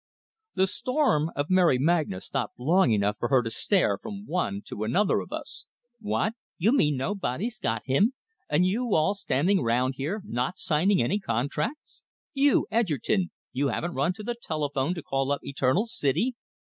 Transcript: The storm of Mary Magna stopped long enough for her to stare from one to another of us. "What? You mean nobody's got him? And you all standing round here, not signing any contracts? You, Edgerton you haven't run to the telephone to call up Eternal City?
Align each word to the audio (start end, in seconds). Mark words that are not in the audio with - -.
The 0.55 0.65
storm 0.65 1.29
of 1.35 1.51
Mary 1.51 1.77
Magna 1.77 2.21
stopped 2.21 2.57
long 2.59 2.89
enough 2.89 3.17
for 3.19 3.27
her 3.29 3.43
to 3.43 3.51
stare 3.51 3.99
from 3.99 4.25
one 4.25 4.63
to 4.65 4.83
another 4.83 5.19
of 5.19 5.31
us. 5.31 5.67
"What? 5.99 6.33
You 6.57 6.71
mean 6.71 6.97
nobody's 6.97 7.59
got 7.59 7.83
him? 7.85 8.13
And 8.49 8.65
you 8.65 8.95
all 8.95 9.13
standing 9.13 9.61
round 9.61 9.93
here, 9.97 10.23
not 10.25 10.57
signing 10.57 11.03
any 11.03 11.19
contracts? 11.19 12.01
You, 12.33 12.65
Edgerton 12.71 13.29
you 13.51 13.67
haven't 13.67 13.93
run 13.93 14.11
to 14.13 14.23
the 14.23 14.33
telephone 14.33 14.95
to 14.95 15.03
call 15.03 15.31
up 15.31 15.41
Eternal 15.43 15.85
City? 15.85 16.33